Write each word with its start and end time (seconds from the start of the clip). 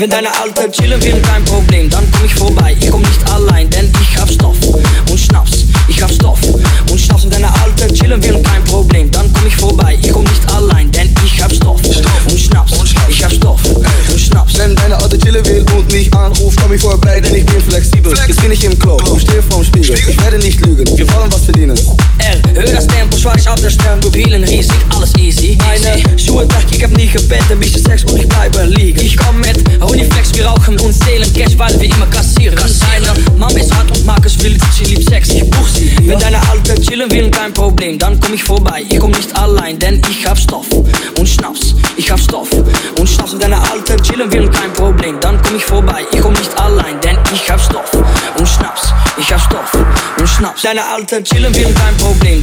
Wenn 0.00 0.08
deine 0.08 0.28
Alte 0.40 0.70
chillen 0.72 1.02
will, 1.04 1.20
kein 1.20 1.44
Problem, 1.44 1.90
dann 1.90 2.10
komm 2.10 2.24
ich 2.24 2.32
vorbei. 2.32 2.74
Ich 2.80 2.90
komm 2.90 3.02
nicht 3.02 3.30
allein, 3.30 3.68
denn 3.68 3.92
ich 4.00 4.16
hab 4.16 4.30
Stoff 4.30 4.56
und 5.10 5.20
Schnaps. 5.20 5.66
Ich 5.88 6.02
hab 6.02 6.10
Stoff 6.10 6.38
und 6.90 6.98
Schnaps. 6.98 7.24
Wenn 7.24 7.30
deine 7.32 7.52
Alte 7.60 7.92
chillen 7.92 8.22
will, 8.24 8.42
kein 8.42 8.64
Problem, 8.64 9.10
dann 9.10 9.30
komm 9.34 9.46
ich 9.46 9.56
vorbei. 9.56 9.98
Ich 10.00 10.10
komm 10.10 10.24
nicht 10.24 10.54
allein, 10.54 10.90
denn 10.90 11.12
ich 11.22 11.42
hab 11.42 11.52
Stoff 11.52 11.82
und 11.84 12.40
Schnaps. 12.40 12.72
Ich 13.10 13.22
hab 13.22 13.30
Stoff 13.30 13.60
und 13.66 14.18
Schnaps. 14.18 14.56
Wenn 14.56 14.74
deine 14.74 14.96
Alte 14.96 15.18
chillen 15.18 15.44
will 15.44 15.66
und 15.76 15.92
mich 15.92 16.14
anruft, 16.14 16.58
komm 16.62 16.72
ich 16.72 16.80
vorbei, 16.80 17.20
denn 17.20 17.34
ich 17.34 17.44
bin 17.44 17.60
flexibel. 17.60 18.16
Jetzt 18.26 18.40
bin 18.40 18.52
ich 18.52 18.64
im 18.64 18.78
Club 18.78 19.06
und 19.06 19.20
stehe 19.20 19.42
vorm 19.42 19.62
Spiegel. 19.62 19.94
Ich 19.96 20.18
werde 20.22 20.38
nicht 20.38 20.64
lügen, 20.64 20.96
wir 20.96 21.12
wollen 21.12 21.30
was 21.30 21.44
verdienen. 21.44 21.78
R, 22.18 22.36
hör 22.54 22.62
das 22.62 22.86
Tempo, 22.86 23.18
schwarz 23.18 23.46
auf 23.46 23.60
der 23.60 23.68
Stern, 23.68 24.00
Pupillen 24.00 24.44
riesig, 24.44 24.72
alles 24.94 25.14
easy. 25.18 25.58
Meine 25.58 26.02
Immer 32.00 32.10
kassieren. 32.10 32.56
Deine 32.56 33.12
Mama 33.36 33.58
ist 33.58 33.74
hart 33.74 33.90
und 33.90 34.06
mag 34.06 34.24
es 34.24 34.42
wild, 34.42 34.58
sie 34.74 34.84
liebt 34.84 35.10
Sex, 35.10 35.28
ich 35.28 35.50
buch 35.50 35.68
sie. 35.68 35.94
Wenn 36.08 36.18
deine 36.18 36.40
Alte 36.48 36.74
chillen 36.80 37.10
will, 37.10 37.30
kein 37.30 37.52
Problem, 37.52 37.98
dann 37.98 38.18
komm 38.18 38.32
ich 38.32 38.42
vorbei. 38.42 38.86
Ich 38.88 38.98
komm 38.98 39.10
nicht 39.10 39.36
allein, 39.36 39.78
denn 39.78 40.00
ich 40.08 40.26
hab 40.26 40.38
Stoff 40.38 40.64
und 40.72 41.28
Schnaps. 41.28 41.74
Ich 41.98 42.10
hab 42.10 42.18
Stoff 42.18 42.48
und 42.98 43.06
Schnaps. 43.06 43.32
Wenn 43.32 43.40
deine 43.40 43.60
Alte 43.70 43.98
chillen 43.98 44.32
will, 44.32 44.48
kein 44.48 44.72
Problem, 44.72 45.20
dann 45.20 45.42
komm 45.42 45.56
ich 45.56 45.64
vorbei. 45.66 46.02
Ich 46.10 46.20
komm 46.20 46.32
nicht 46.32 46.58
allein, 46.58 46.98
denn 47.02 47.18
ich 47.34 47.50
hab 47.50 47.60
Stoff 47.60 47.92
und 47.92 48.48
Schnaps. 48.48 48.94
Ich 49.18 49.30
hab 49.30 49.40
Stoff 49.42 49.72
und 50.16 50.26
Schnaps. 50.26 50.62
Deine 50.62 50.82
Alte 50.82 51.22
chillen 51.22 51.54
will, 51.54 51.74
kein 51.74 51.96
Problem. 51.98 52.42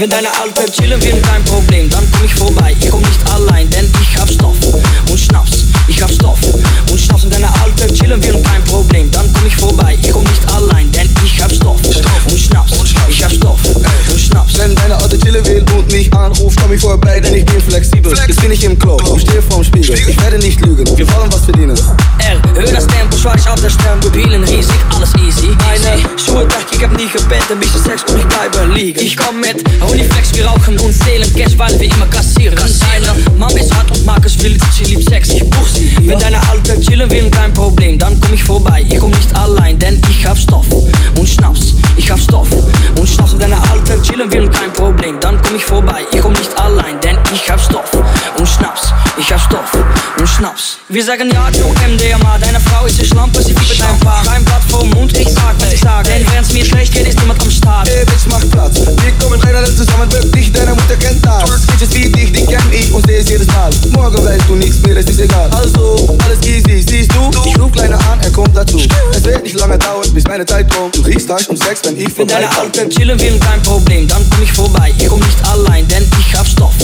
Wenn 0.00 0.08
deine 0.08 0.28
Alte 0.40 0.64
chillen 0.72 0.98
will, 1.02 1.20
kein 1.20 1.44
Problem, 1.44 1.90
dann 1.90 2.10
komm 2.10 2.24
ich 2.24 2.34
vorbei. 2.34 2.74
Ich 2.80 2.88
komm 2.88 3.02
nicht 3.02 3.20
allein, 3.30 3.68
denn 3.68 3.86
ich 4.00 4.16
hab 4.16 4.30
Stoff 4.30 4.56
und 5.10 5.20
Schnaps. 5.20 5.66
Ich 5.88 6.00
hab 6.00 6.10
Stoff 6.10 6.38
und 6.90 6.98
Schnaps. 6.98 7.24
Wenn 7.24 7.30
deine 7.32 7.48
Alte 7.60 7.92
chillen 7.92 8.22
will, 8.24 8.40
kein 8.42 8.64
Problem, 8.64 9.10
dann 9.10 9.30
komm 9.34 9.46
ich 9.46 9.56
vorbei. 9.56 9.98
Ich 10.00 10.10
komm 10.10 10.24
nicht 10.24 10.48
allein, 10.54 10.90
denn 10.92 11.06
ich 11.22 11.42
hab 11.42 11.52
Stoff 11.52 11.78
und 11.84 12.38
Schnaps. 12.38 12.72
Ich 13.10 13.22
hab 13.22 13.30
Stoff 13.30 13.60
und 13.66 14.18
Schnaps. 14.18 14.58
Wenn 14.58 14.74
deine 14.74 14.96
Alte 14.96 15.18
chillen 15.18 15.44
will 15.44 15.62
und 15.76 15.92
mich 15.92 16.10
anruft, 16.14 16.58
komm 16.62 16.72
ich 16.72 16.80
vorbei, 16.80 17.20
denn 17.20 17.34
ich 17.34 17.44
bin 17.44 17.60
flexibel. 17.60 18.16
Jetzt 18.26 18.40
bin 18.40 18.52
ich 18.52 18.64
im 18.64 18.78
Club 18.78 19.06
und 19.06 19.20
stehe 19.20 19.42
vorm 19.42 19.62
Spiegel. 19.62 19.94
Ich 19.94 20.18
werde 20.22 20.38
nicht 20.38 20.64
lügen, 20.64 20.86
wir 20.96 21.06
wollen 21.12 21.30
was 21.30 21.44
verdienen. 21.44 21.76
R, 22.20 22.40
hör 22.54 22.72
das 22.72 22.86
Tempo, 22.86 23.18
schwarz 23.18 23.46
auf 23.46 23.60
der 23.60 23.68
Stern, 23.68 24.00
Pupillen 24.00 24.44
riesig, 24.44 24.80
alles 24.94 25.12
easy. 25.16 25.54
Weg, 26.30 26.46
ich 26.70 26.82
hab 26.82 26.92
nie 26.92 27.08
gebeten, 27.08 27.58
bisschen 27.58 27.82
Sex 27.82 28.04
und 28.04 28.18
ich 28.18 28.26
bleibe 28.26 28.72
liegen. 28.72 29.00
Ich 29.00 29.16
komm 29.16 29.40
mit 29.40 29.56
Uniflex, 29.82 30.32
wir 30.34 30.46
rauchen 30.46 30.78
und 30.78 30.92
zählen 30.92 31.34
Cash, 31.34 31.58
weil 31.58 31.78
wir 31.80 31.90
immer 31.90 32.06
kassieren. 32.06 32.56
Deine 32.56 33.36
Mama 33.36 33.58
ist 33.58 33.74
hart 33.74 33.90
und 33.90 34.06
mag 34.06 34.24
es 34.24 34.40
wild, 34.42 34.60
sie 34.72 34.84
liebt 34.84 35.08
Sex, 35.08 35.30
ich 35.30 35.48
buch 35.50 35.66
sie. 35.66 35.90
Wenn 36.02 36.18
deine 36.18 36.40
Alte 36.48 36.80
chillen 36.80 37.10
will, 37.10 37.30
kein 37.30 37.52
Problem, 37.52 37.98
dann 37.98 38.20
komm 38.20 38.34
ich 38.34 38.44
vorbei. 38.44 38.84
Ich 38.88 38.98
komm 38.98 39.10
nicht 39.10 39.34
allein, 39.34 39.78
denn 39.78 40.00
ich 40.08 40.24
hab 40.24 40.38
Stoff 40.38 40.66
und 40.70 41.28
Schnaps. 41.28 41.74
Ich 41.96 42.10
hab 42.10 42.18
Stoff 42.18 42.48
und 42.96 43.08
Schnaps. 43.08 43.36
Deine 43.38 43.56
Alte 43.70 44.00
chillen 44.02 44.30
will, 44.32 44.48
kein 44.48 44.72
Problem, 44.72 45.18
dann 45.20 45.40
komm 45.42 45.56
ich 45.56 45.64
vorbei. 45.64 46.02
Ich 46.12 46.20
komm 46.20 46.32
nicht 46.32 46.56
allein, 46.58 47.00
denn 47.00 47.18
ich 47.34 47.50
hab 47.50 47.60
Stoff 47.60 47.90
und 48.38 48.48
Schnaps. 48.48 48.92
Ich 49.18 49.32
hab 49.32 49.40
Stoff 49.40 49.72
und 50.18 50.28
Schnaps. 50.28 50.78
Wir 50.88 51.04
sagen 51.04 51.30
ja 51.32 51.48
zu 51.52 51.64
MDMA, 51.88 52.38
deine 52.38 52.60
Frau 52.60 52.86
ist 52.86 52.98
eine 52.98 53.08
Schlampe, 53.08 53.42
sie 53.42 53.52
fiebt 53.54 53.82
ein 53.82 53.98
Paar. 54.00 54.24
Kein 54.24 54.44
Blatt 54.44 54.62
vom 54.68 54.88
Mund, 54.90 55.16
ich 55.16 55.29
sag. 56.04 56.14
Denn 56.14 56.26
wenn's 56.32 56.52
mir 56.52 56.64
schlecht 56.64 56.92
geht, 56.92 57.08
ist 57.08 57.18
niemand 57.20 57.40
am 57.42 57.50
Start. 57.50 57.88
Ey, 57.88 58.04
Bitch, 58.04 58.26
mach 58.28 58.48
Platz. 58.50 58.80
Wir 58.80 59.12
kommen 59.20 59.40
alle 59.42 59.74
zusammen, 59.74 60.10
wirklich, 60.12 60.52
deine 60.52 60.72
Mutter 60.72 60.96
kennt 60.96 61.24
das. 61.24 61.66
Bitches 61.66 61.94
wie 61.94 62.08
dich, 62.08 62.32
die 62.32 62.44
kenn 62.46 62.62
ich 62.72 62.92
und 62.92 63.06
seh 63.06 63.16
es 63.16 63.28
jedes 63.28 63.46
Mal. 63.48 63.70
Morgen 63.92 64.24
weißt 64.24 64.48
du 64.48 64.54
nichts 64.54 64.80
mehr, 64.82 64.96
es 64.96 65.06
ist 65.06 65.20
egal. 65.20 65.50
Also, 65.52 66.16
alles 66.24 66.46
easy, 66.46 66.84
siehst 66.86 67.12
du? 67.14 67.30
Ich 67.44 67.58
ruf 67.58 67.72
Kleiner 67.72 67.98
an, 68.10 68.20
er 68.20 68.30
kommt 68.30 68.56
dazu. 68.56 68.80
Es 69.12 69.24
wird 69.24 69.42
nicht 69.42 69.58
lange 69.58 69.78
dauern, 69.78 70.06
bis 70.12 70.24
meine 70.24 70.44
Zeit 70.44 70.72
kommt. 70.74 70.96
Du 70.96 71.02
riechst 71.02 71.28
Tasch 71.28 71.48
um 71.48 71.56
Sex, 71.56 71.80
wenn 71.84 71.96
ich 71.96 72.16
Wenn 72.16 72.26
deine 72.26 72.46
vorbeikomme. 72.46 72.82
Alte 72.82 72.88
chillen 72.88 73.20
will, 73.20 73.38
kein 73.38 73.62
Problem, 73.62 74.08
dann 74.08 74.24
komm 74.30 74.42
ich 74.42 74.52
vorbei. 74.52 74.92
Ich 74.98 75.08
komm 75.08 75.20
nicht 75.20 75.48
allein, 75.48 75.86
denn 75.88 76.06
ich 76.18 76.36
hab 76.36 76.46
Stoff 76.46 76.74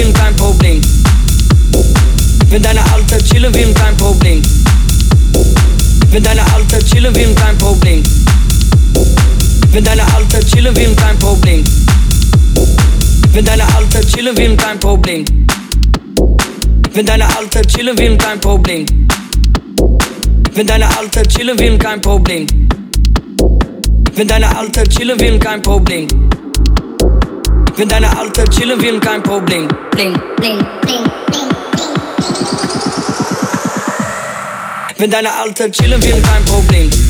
Will, 0.00 0.12
kein 0.14 0.34
Problem. 0.36 0.80
Wenn 2.48 2.62
deine 2.62 2.80
Alte 2.92 3.18
chillen 3.22 3.52
will, 3.52 3.74
kein 3.74 3.94
Problem. 3.98 4.42
Wenn 6.10 6.22
deine 6.22 6.40
Alte 6.54 6.78
chillen 6.86 7.14
will, 7.14 7.34
kein 7.34 7.58
Problem. 7.58 8.02
Wenn 9.72 9.84
deine 9.84 10.02
Alte 10.14 10.40
chillen 10.46 10.74
will, 10.74 10.94
kein 10.94 11.18
Problem. 11.18 11.62
Wenn 13.32 13.44
deine 13.44 13.62
Alte 13.76 14.00
chillen 14.06 14.36
will, 14.38 14.56
kein 14.56 14.78
Problem. 14.80 15.24
Wenn 16.94 17.04
deine 17.04 17.36
Alte 17.36 17.60
chillen 17.66 17.98
will, 17.98 18.16
kein 18.16 18.40
Problem. 18.40 18.86
Wenn 20.54 20.66
deine 20.66 20.98
Alte 20.98 21.22
chillen 21.28 21.58
will, 21.58 21.76
kein 21.76 22.00
Problem. 22.00 22.46
Wenn 24.14 24.28
deine 24.28 24.56
Alte 24.56 24.84
chillen 24.88 25.20
will, 25.20 25.38
kein 25.38 25.60
Problem. 25.60 26.08
Wenn 27.76 27.88
deine 27.88 28.16
Alte 28.18 28.44
chillen 28.50 28.80
will, 28.80 29.00
kein 29.00 29.22
Problem. 29.22 29.68
bling, 29.90 30.12
bling, 30.36 30.58
bling, 30.82 31.04
bling. 31.30 31.48
Wenn 34.98 35.10
deine 35.10 35.32
Alte 35.32 35.70
chillen 35.70 36.02
will, 36.02 36.20
kein 36.22 36.44
Problem. 36.44 37.09